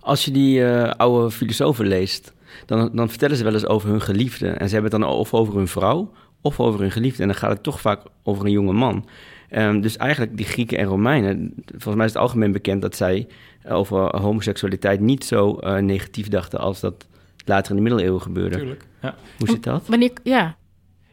Als 0.00 0.24
je 0.24 0.30
die 0.30 0.64
eh, 0.64 0.90
oude 0.90 1.30
filosofen 1.30 1.86
leest, 1.86 2.32
dan, 2.66 2.90
dan 2.92 3.08
vertellen 3.08 3.36
ze 3.36 3.44
wel 3.44 3.52
eens 3.52 3.66
over 3.66 3.88
hun 3.88 4.00
geliefde. 4.00 4.48
En 4.48 4.68
ze 4.68 4.72
hebben 4.74 4.92
het 4.92 5.00
dan 5.00 5.10
of 5.10 5.34
over 5.34 5.54
hun 5.56 5.68
vrouw 5.68 6.12
of 6.40 6.60
over 6.60 6.80
hun 6.80 6.90
geliefde. 6.90 7.22
En 7.22 7.28
dan 7.28 7.36
gaat 7.36 7.50
het 7.50 7.62
toch 7.62 7.80
vaak 7.80 8.00
over 8.22 8.44
een 8.44 8.50
jonge 8.50 8.72
man. 8.72 9.06
Ehm, 9.48 9.80
dus 9.80 9.96
eigenlijk 9.96 10.36
die 10.36 10.46
Grieken 10.46 10.78
en 10.78 10.84
Romeinen, 10.86 11.52
volgens 11.66 11.94
mij 11.94 12.06
is 12.06 12.12
het 12.12 12.22
algemeen 12.22 12.52
bekend 12.52 12.82
dat 12.82 12.96
zij 12.96 13.26
over 13.68 14.16
homoseksualiteit 14.20 15.00
niet 15.00 15.24
zo 15.24 15.56
eh, 15.56 15.76
negatief 15.76 16.28
dachten 16.28 16.58
als 16.58 16.80
dat 16.80 17.06
later 17.44 17.70
in 17.70 17.76
de 17.76 17.82
middeleeuwen 17.82 18.22
gebeurde. 18.22 18.56
Tuurlijk. 18.56 18.84
Ja. 19.02 19.14
Hoe 19.38 19.48
zit 19.48 19.62
dat? 19.62 19.86
Wanneer, 19.86 20.12
ja, 20.22 20.56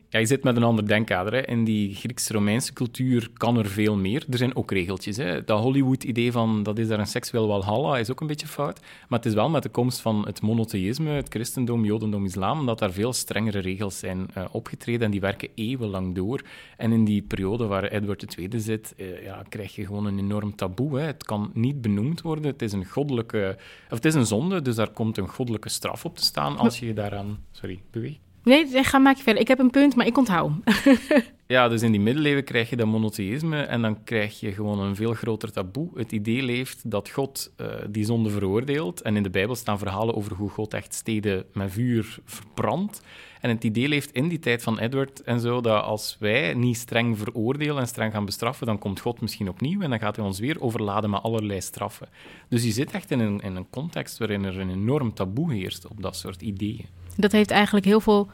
Ja, 0.10 0.20
je 0.20 0.26
zit 0.26 0.44
met 0.44 0.56
een 0.56 0.64
ander 0.64 0.88
denkkader. 0.88 1.34
Hè. 1.34 1.48
In 1.48 1.64
die 1.64 1.96
Grieks-Romeinse 1.96 2.74
cultuur 2.74 3.30
kan 3.34 3.58
er 3.58 3.66
veel 3.66 3.96
meer. 3.96 4.26
Er 4.30 4.38
zijn 4.38 4.56
ook 4.56 4.72
regeltjes. 4.72 5.18
Hè. 5.18 5.44
Dat 5.44 5.62
Hollywood-idee 5.62 6.32
van 6.32 6.64
dat 6.64 6.80
is 6.80 6.88
daar 6.88 7.00
een 7.00 7.08
seksueel 7.08 7.48
walhalla 7.48 7.98
is 7.98 8.12
ook 8.12 8.22
een 8.22 8.28
beetje 8.28 8.48
fout. 8.48 8.80
Maar 8.80 9.20
het 9.20 9.28
is 9.28 9.34
wel 9.34 9.50
met 9.50 9.64
de 9.64 9.70
komst 9.70 10.00
van 10.00 10.26
het 10.26 10.42
monotheïsme, 10.42 11.10
het 11.10 11.30
christendom, 11.30 11.86
jodendom, 11.86 12.26
islam, 12.26 12.66
dat 12.66 12.80
daar 12.80 12.92
veel 12.92 13.14
strengere 13.14 13.60
regels 13.60 14.00
zijn 14.00 14.28
eh, 14.34 14.46
opgetreden 14.52 15.02
en 15.02 15.12
die 15.12 15.20
werken 15.20 15.50
eeuwenlang 15.56 16.16
door. 16.16 16.42
En 16.78 16.92
in 16.92 17.06
die 17.06 17.22
periode 17.22 17.66
waar 17.66 17.84
Edward 17.84 18.38
II 18.38 18.60
zit, 18.60 18.94
eh, 18.98 19.24
ja, 19.24 19.44
krijg 19.50 19.76
je 19.76 19.86
gewoon 19.86 20.06
een 20.06 20.20
enorm 20.20 20.56
taboe. 20.56 21.00
Hè. 21.00 21.06
Het 21.06 21.24
kan 21.24 21.52
niet 21.54 21.82
benoemd 21.82 22.22
worden. 22.22 22.46
Het 22.46 22.62
is 22.62 22.72
een 22.72 22.86
goddelijke... 22.86 23.56
Of 23.90 23.96
het 23.96 24.06
is 24.06 24.14
een 24.14 24.26
zonde, 24.26 24.62
dus 24.62 24.76
daar 24.76 24.92
komt 24.92 25.18
een 25.18 25.28
goddelijke 25.28 25.70
straf 25.70 26.06
op 26.06 26.18
te 26.18 26.24
staan 26.24 26.58
als 26.58 26.80
je 26.80 26.86
je 26.86 26.94
daaraan... 26.94 27.40
Sorry, 27.52 27.82
beweeg. 27.92 28.27
Nee, 28.48 28.84
ga 28.84 28.98
maak 28.98 29.18
je 29.18 29.24
verder. 29.24 29.42
Ik 29.42 29.48
heb 29.48 29.60
een 29.60 29.70
punt, 29.70 29.96
maar 29.96 30.06
ik 30.06 30.18
onthoud. 30.18 30.52
Ja, 31.48 31.68
dus 31.68 31.82
in 31.82 31.92
die 31.92 32.02
middeleeuwen 32.02 32.44
krijg 32.44 32.70
je 32.70 32.76
dat 32.76 32.88
monotheïsme 32.88 33.62
en 33.62 33.82
dan 33.82 34.04
krijg 34.04 34.40
je 34.40 34.52
gewoon 34.52 34.80
een 34.80 34.96
veel 34.96 35.14
groter 35.14 35.52
taboe. 35.52 35.90
Het 35.96 36.12
idee 36.12 36.42
leeft 36.42 36.92
dat 36.92 37.10
God 37.10 37.52
eh, 37.56 37.68
die 37.90 38.06
zonde 38.06 38.30
veroordeelt. 38.30 39.02
En 39.02 39.16
in 39.16 39.24
de 39.24 39.30
Bijbel 39.30 39.56
staan 39.56 39.80
verhalen 39.80 40.16
over 40.16 40.34
hoe 40.34 40.50
God 40.50 40.74
echt 40.74 40.94
steden 40.94 41.46
met 41.54 41.72
vuur 41.72 42.18
verbrandt. 42.26 43.02
En 43.42 43.50
het 43.50 43.64
idee 43.64 43.88
leeft 43.88 44.12
in 44.12 44.28
die 44.28 44.40
tijd 44.40 44.64
van 44.64 44.80
Edward 44.80 45.22
en 45.22 45.40
zo, 45.40 45.62
dat 45.62 45.84
als 45.84 46.16
wij 46.20 46.54
niet 46.54 46.78
streng 46.78 47.18
veroordelen 47.18 47.78
en 47.78 47.88
streng 47.88 48.14
gaan 48.14 48.26
bestraffen, 48.26 48.66
dan 48.66 48.80
komt 48.80 49.00
God 49.00 49.22
misschien 49.22 49.50
opnieuw 49.50 49.82
en 49.82 49.90
dan 49.90 50.00
gaat 50.00 50.16
hij 50.16 50.26
ons 50.26 50.40
weer 50.40 50.62
overladen 50.62 51.10
met 51.10 51.22
allerlei 51.22 51.62
straffen. 51.62 52.10
Dus 52.50 52.64
je 52.64 52.72
zit 52.72 52.92
echt 52.92 53.12
in 53.12 53.20
een, 53.20 53.40
in 53.40 53.56
een 53.56 53.70
context 53.70 54.18
waarin 54.18 54.44
er 54.44 54.60
een 54.60 54.70
enorm 54.70 55.14
taboe 55.14 55.54
heerst 55.54 55.88
op 55.88 56.02
dat 56.02 56.16
soort 56.16 56.42
ideeën. 56.42 56.86
Dat 57.16 57.32
heeft 57.32 57.52
eigenlijk 57.52 57.86
heel 57.86 58.02
veel 58.02 58.30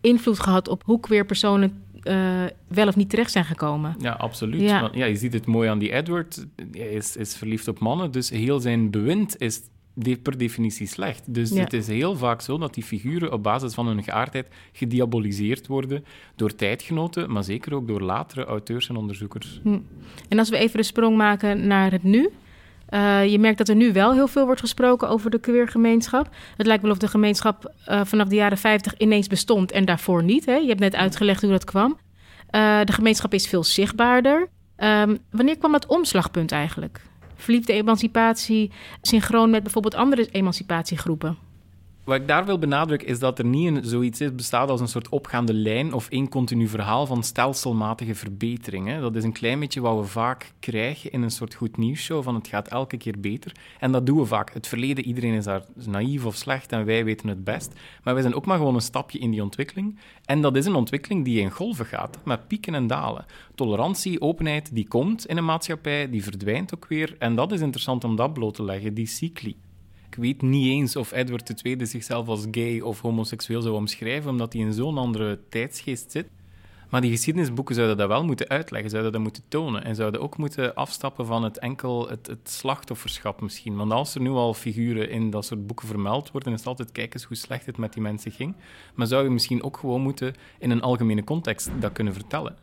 invloed 0.00 0.40
gehad 0.40 0.68
op 0.68 0.82
hoe 0.84 1.00
queer 1.00 1.24
personen 1.24 1.83
eh, 2.04 2.42
wel 2.68 2.88
of 2.88 2.96
niet 2.96 3.10
terecht 3.10 3.30
zijn 3.32 3.44
gekomen. 3.44 3.94
Ja, 3.98 4.12
absoluut. 4.12 4.60
Ja. 4.60 4.80
Want, 4.80 4.94
ja, 4.94 5.04
je 5.04 5.16
ziet 5.16 5.32
het 5.32 5.46
mooi 5.46 5.68
aan 5.68 5.78
die 5.78 5.92
Edward. 5.92 6.46
Hij 6.72 6.88
is, 6.88 7.16
is 7.16 7.36
verliefd 7.36 7.68
op 7.68 7.78
mannen, 7.78 8.10
dus 8.10 8.30
heel 8.30 8.60
zijn 8.60 8.90
bewind 8.90 9.40
is 9.40 9.60
per 10.22 10.38
definitie 10.38 10.86
slecht. 10.86 11.34
Dus 11.34 11.50
Ja. 11.50 11.60
het 11.60 11.72
is 11.72 11.86
heel 11.86 12.16
vaak 12.16 12.40
zo 12.40 12.58
dat 12.58 12.74
die 12.74 12.82
figuren 12.84 13.32
op 13.32 13.42
basis 13.42 13.74
van 13.74 13.86
hun 13.86 14.02
geaardheid 14.02 14.48
gediaboliseerd 14.72 15.66
worden 15.66 16.04
door 16.36 16.54
tijdgenoten, 16.54 17.32
maar 17.32 17.44
zeker 17.44 17.74
ook 17.74 17.88
door 17.88 18.00
latere 18.00 18.44
auteurs 18.44 18.88
en 18.88 18.96
onderzoekers. 18.96 19.60
En 20.28 20.38
als 20.38 20.48
we 20.50 20.56
even 20.56 20.76
de 20.78 20.82
sprong 20.84 21.16
maken 21.16 21.66
naar 21.66 21.90
het 21.90 22.02
nu. 22.02 22.30
Eh, 22.86 23.26
je 23.26 23.38
merkt 23.38 23.58
dat 23.58 23.68
er 23.68 23.76
nu 23.76 23.92
wel 23.92 24.12
heel 24.12 24.28
veel 24.28 24.44
wordt 24.44 24.60
gesproken 24.60 25.08
over 25.08 25.30
de 25.30 25.38
queergemeenschap. 25.38 26.28
Het 26.56 26.66
lijkt 26.66 26.82
wel 26.82 26.90
of 26.90 26.98
de 26.98 27.08
gemeenschap 27.08 27.72
eh, 27.84 28.00
vanaf 28.04 28.28
de 28.28 28.34
jaren 28.34 28.58
50 28.58 28.96
ineens 28.96 29.26
bestond 29.26 29.72
en 29.72 29.84
daarvoor 29.84 30.22
niet. 30.22 30.46
Hè? 30.46 30.54
Je 30.54 30.68
hebt 30.68 30.80
net 30.80 30.94
uitgelegd 30.94 31.42
hoe 31.42 31.50
dat 31.50 31.64
kwam. 31.64 31.98
Eh, 32.50 32.80
de 32.84 32.92
gemeenschap 32.92 33.34
is 33.34 33.46
veel 33.46 33.64
zichtbaarder. 33.64 34.48
Ehm, 34.76 35.16
wanneer 35.30 35.58
kwam 35.58 35.72
dat 35.72 35.86
omslagpunt 35.86 36.52
eigenlijk? 36.52 37.00
Verliep 37.36 37.66
de 37.66 37.72
emancipatie 37.72 38.70
synchroon 39.02 39.50
met 39.50 39.62
bijvoorbeeld 39.62 39.94
andere 39.94 40.28
emancipatiegroepen? 40.30 41.38
Wat 42.04 42.16
ik 42.16 42.28
daar 42.28 42.44
wil 42.44 42.58
benadrukken 42.58 43.08
is 43.08 43.18
dat 43.18 43.38
er 43.38 43.44
niet 43.44 43.66
een, 43.66 43.84
zoiets 43.84 44.20
is, 44.20 44.34
bestaat 44.34 44.68
als 44.68 44.80
een 44.80 44.88
soort 44.88 45.08
opgaande 45.08 45.54
lijn 45.54 45.92
of 45.92 46.08
één 46.08 46.28
continu 46.28 46.68
verhaal 46.68 47.06
van 47.06 47.22
stelselmatige 47.22 48.14
verbetering. 48.14 48.88
Hè. 48.88 49.00
Dat 49.00 49.16
is 49.16 49.24
een 49.24 49.32
klein 49.32 49.60
beetje 49.60 49.80
wat 49.80 49.98
we 49.98 50.04
vaak 50.04 50.52
krijgen 50.60 51.12
in 51.12 51.22
een 51.22 51.30
soort 51.30 51.54
goed 51.54 51.76
nieuwsshow 51.76 52.22
van 52.22 52.34
het 52.34 52.48
gaat 52.48 52.68
elke 52.68 52.96
keer 52.96 53.20
beter. 53.20 53.52
En 53.78 53.92
dat 53.92 54.06
doen 54.06 54.18
we 54.18 54.24
vaak. 54.24 54.52
Het 54.52 54.66
verleden, 54.66 55.04
iedereen 55.04 55.34
is 55.34 55.44
daar 55.44 55.62
naïef 55.74 56.24
of 56.24 56.34
slecht 56.34 56.72
en 56.72 56.84
wij 56.84 57.04
weten 57.04 57.28
het 57.28 57.44
best. 57.44 57.72
Maar 58.02 58.14
wij 58.14 58.22
zijn 58.22 58.34
ook 58.34 58.46
maar 58.46 58.58
gewoon 58.58 58.74
een 58.74 58.80
stapje 58.80 59.18
in 59.18 59.30
die 59.30 59.42
ontwikkeling. 59.42 59.98
En 60.24 60.40
dat 60.40 60.56
is 60.56 60.66
een 60.66 60.74
ontwikkeling 60.74 61.24
die 61.24 61.40
in 61.40 61.50
golven 61.50 61.86
gaat, 61.86 62.18
met 62.24 62.48
pieken 62.48 62.74
en 62.74 62.86
dalen. 62.86 63.24
Tolerantie, 63.54 64.20
openheid, 64.20 64.74
die 64.74 64.88
komt 64.88 65.26
in 65.26 65.36
een 65.36 65.44
maatschappij, 65.44 66.10
die 66.10 66.22
verdwijnt 66.22 66.74
ook 66.74 66.86
weer. 66.86 67.16
En 67.18 67.34
dat 67.34 67.52
is 67.52 67.60
interessant 67.60 68.04
om 68.04 68.16
dat 68.16 68.32
bloot 68.32 68.54
te 68.54 68.64
leggen, 68.64 68.94
die 68.94 69.06
cycli. 69.06 69.56
Ik 70.14 70.20
weet 70.20 70.42
niet 70.42 70.66
eens 70.66 70.96
of 70.96 71.12
Edward 71.12 71.64
II 71.64 71.86
zichzelf 71.86 72.28
als 72.28 72.46
gay 72.50 72.80
of 72.80 73.00
homoseksueel 73.00 73.62
zou 73.62 73.74
omschrijven, 73.74 74.30
omdat 74.30 74.52
hij 74.52 74.62
in 74.62 74.72
zo'n 74.72 74.98
andere 74.98 75.40
tijdsgeest 75.48 76.10
zit. 76.10 76.26
Maar 76.90 77.00
die 77.00 77.10
geschiedenisboeken 77.10 77.74
zouden 77.74 77.96
dat 77.96 78.08
wel 78.08 78.24
moeten 78.24 78.48
uitleggen, 78.48 78.90
zouden 78.90 79.12
dat 79.12 79.20
moeten 79.20 79.42
tonen. 79.48 79.84
En 79.84 79.94
zouden 79.94 80.20
ook 80.20 80.36
moeten 80.36 80.74
afstappen 80.74 81.26
van 81.26 81.44
het 81.44 81.58
enkel 81.58 82.08
het, 82.08 82.38
slachtofferschap 82.42 83.40
misschien. 83.40 83.76
Want 83.76 83.92
als 83.92 84.14
er 84.14 84.20
nu 84.20 84.30
al 84.30 84.54
figuren 84.54 85.10
in 85.10 85.30
dat 85.30 85.44
soort 85.44 85.66
boeken 85.66 85.86
vermeld 85.86 86.30
worden, 86.30 86.52
is 86.52 86.58
het 86.58 86.68
altijd 86.68 86.92
kijk 86.92 87.14
eens 87.14 87.24
hoe 87.24 87.36
slecht 87.36 87.66
het 87.66 87.76
met 87.76 87.92
die 87.92 88.02
mensen 88.02 88.30
ging. 88.30 88.56
Maar 88.94 89.06
zou 89.06 89.24
je 89.24 89.30
misschien 89.30 89.62
ook 89.62 89.76
gewoon 89.76 90.00
moeten 90.00 90.34
in 90.58 90.70
een 90.70 90.82
algemene 90.82 91.24
context 91.24 91.70
dat 91.80 91.92
kunnen 91.92 92.14
vertellen. 92.14 92.56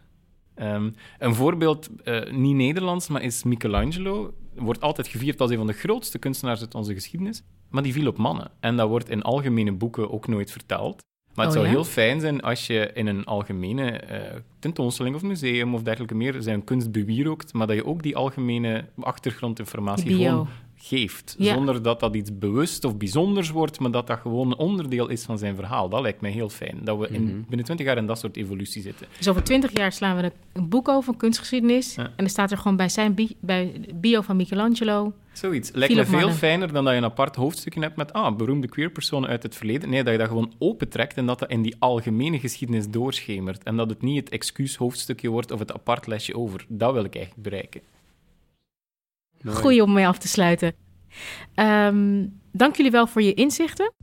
Ehm, 0.56 0.90
een 1.20 1.36
voorbeeld, 1.36 1.90
eh, 2.04 2.32
niet 2.32 2.56
Nederlands, 2.56 3.08
maar 3.08 3.22
is 3.22 3.44
Michelangelo. 3.44 4.34
Wordt 4.56 4.82
altijd 4.82 5.08
gevierd 5.08 5.42
als 5.42 5.52
een 5.52 5.58
van 5.58 5.68
de 5.68 5.74
grootste 5.74 6.18
kunstenaars 6.20 6.62
uit 6.62 6.76
onze 6.76 6.94
geschiedenis. 6.94 7.44
Maar 7.70 7.84
die 7.84 7.94
viel 7.94 8.08
op 8.08 8.18
mannen. 8.18 8.52
En 8.60 8.76
dat 8.78 8.90
wordt 8.90 9.10
in 9.10 9.22
algemene 9.22 9.72
boeken 9.72 10.12
ook 10.12 10.28
nooit 10.28 10.52
verteld. 10.52 11.04
Maar 11.36 11.46
het 11.46 11.56
Oh, 11.56 11.62
zou 11.62 11.66
ja? 11.66 11.72
heel 11.72 11.90
fijn 11.92 12.20
zijn 12.20 12.42
als 12.42 12.68
je 12.68 12.92
in 12.94 13.08
een 13.08 13.26
algemene 13.26 13.92
eh, 13.92 14.40
tentoonstelling 14.60 15.16
of 15.16 15.22
museum 15.22 15.74
of 15.74 15.82
dergelijke 15.82 16.16
meer 16.16 16.42
zijn 16.42 16.64
kunst 16.64 16.92
bewierookt, 16.92 17.54
maar 17.54 17.68
dat 17.68 17.76
je 17.76 17.86
ook 17.86 18.04
die 18.04 18.16
algemene 18.16 18.86
achtergrondinformatie 19.00 20.06
bio. 20.06 20.30
gewoon 20.30 20.48
geeft. 20.82 21.36
Ja. 21.38 21.54
Zonder 21.54 21.82
dat 21.82 22.00
dat 22.00 22.16
iets 22.16 22.38
bewust 22.38 22.84
of 22.86 22.98
bijzonders 22.98 23.50
wordt, 23.50 23.80
maar 23.80 23.92
dat 23.92 24.08
dat 24.08 24.20
gewoon 24.20 24.48
een 24.48 24.58
onderdeel 24.58 25.08
is 25.08 25.24
van 25.24 25.38
zijn 25.38 25.56
verhaal. 25.56 25.90
Dat 25.90 26.02
lijkt 26.02 26.22
mij 26.22 26.32
heel 26.32 26.50
fijn. 26.50 26.78
Dat 26.84 26.98
we 27.00 27.08
in, 27.08 27.24
Mhm. 27.24 27.34
binnen 27.48 27.66
twintig 27.66 27.86
jaar 27.86 27.98
in 27.98 28.06
dat 28.06 28.20
soort 28.20 28.38
evolutie 28.38 28.82
zitten. 28.82 29.08
Dus 29.18 29.28
over 29.28 29.44
twintig 29.44 29.72
jaar 29.78 29.92
slaan 29.92 30.18
we 30.18 30.32
een- 30.54 30.70
boek 30.70 30.88
over, 30.90 31.12
een 31.14 31.18
kunstgeschiedenis. 31.20 31.96
Ja. 31.96 32.04
En 32.04 32.12
dan 32.16 32.30
staat 32.30 32.52
er 32.52 32.58
gewoon 32.58 32.78
bij 32.78 32.90
zijn 32.90 33.14
bi- 33.14 33.36
bij 33.40 33.72
de 33.88 33.94
bio 33.94 34.22
van 34.22 34.36
Michelangelo. 34.36 35.14
Zoiets. 35.34 35.72
Lijkt 35.74 35.96
me 35.96 36.06
veel 36.06 36.32
fijner 36.32 36.74
dan 36.74 36.84
dat 36.84 36.94
je 36.94 37.00
een 37.00 37.06
apart 37.06 37.36
hoofdstukje 37.36 37.80
hebt 37.82 37.96
met 37.96 38.14
ah, 38.14 38.36
beroemde 38.36 38.68
queerpersonen 38.68 39.30
uit 39.30 39.44
het 39.44 39.56
verleden. 39.56 39.90
Nee, 39.90 40.04
dat 40.04 40.12
je 40.14 40.20
dat 40.20 40.28
gewoon 40.28 40.54
opentrekt 40.58 41.18
en 41.18 41.26
dat 41.26 41.40
dat 41.40 41.50
in 41.50 41.62
die 41.62 41.76
algemene 41.80 42.40
geschiedenis 42.40 42.90
doorschemert. 42.90 43.64
En 43.64 43.76
dat 43.78 43.90
het 43.90 44.02
niet 44.02 44.20
het 44.20 44.30
excuushoofdstukje 44.30 45.30
wordt 45.30 45.52
of 45.52 45.60
het 45.60 45.74
apart 45.74 46.08
lesje 46.08 46.36
over. 46.36 46.66
Dat 46.68 46.94
wil 46.94 47.04
ik 47.04 47.16
eigenlijk 47.16 47.44
bereiken. 47.50 47.82
Mooi. 49.42 49.58
Goeie 49.58 49.84
om 49.84 49.94
mee 49.94 50.08
af 50.08 50.18
te 50.18 50.28
sluiten. 50.28 50.74
Ehm, 51.56 52.26
dank 52.52 52.76
jullie 52.76 52.92
wel 52.92 53.08
voor 53.08 53.22
je 53.22 53.34
inzichten. 53.34 53.94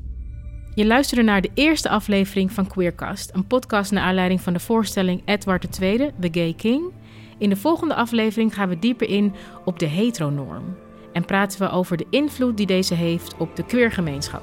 Je 0.75 0.87
luisterde 0.87 1.23
naar 1.23 1.40
de 1.40 1.50
eerste 1.54 1.88
aflevering 1.88 2.52
van 2.52 2.66
Queercast, 2.66 3.30
een 3.35 3.47
podcast 3.47 3.92
naar 3.92 4.02
aanleiding 4.02 4.40
van 4.40 4.52
de 4.52 4.61
voorstelling 4.61 5.23
Edward 5.25 5.80
II, 5.80 6.11
The 6.21 6.28
Gay 6.30 6.54
King. 6.57 6.92
In 7.38 7.49
de 7.49 7.57
volgende 7.57 7.95
aflevering 7.95 8.54
gaan 8.54 8.68
we 8.68 8.78
dieper 8.78 9.09
in 9.09 9.35
op 9.64 9.78
de 9.78 9.87
heteronorm 9.87 10.76
en 11.12 11.25
praten 11.25 11.61
we 11.61 11.71
over 11.71 11.97
de 11.97 12.07
invloed 12.11 12.57
die 12.57 12.66
deze 12.66 12.95
heeft 12.95 13.37
op 13.37 13.57
de 13.57 13.64
queergemeenschap. 13.64 14.42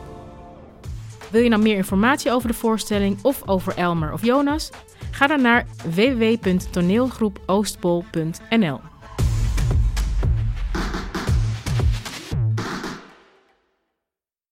Wil 1.31 1.41
je 1.41 1.49
nou 1.49 1.61
meer 1.61 1.75
informatie 1.75 2.31
over 2.31 2.47
de 2.47 2.53
voorstelling 2.53 3.17
of 3.21 3.47
over 3.47 3.77
Elmer 3.77 4.13
of 4.13 4.25
Jonas? 4.25 4.69
Ga 5.11 5.27
dan 5.27 5.41
naar 5.41 5.65
www.toneelgroepoostpol.nl. 5.95 8.94